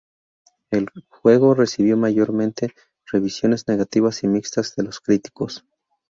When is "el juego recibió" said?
0.71-1.95